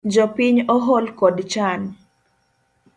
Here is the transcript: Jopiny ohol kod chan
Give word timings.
Jopiny 0.13 0.63
ohol 0.73 1.05
kod 1.19 1.37
chan 1.51 1.81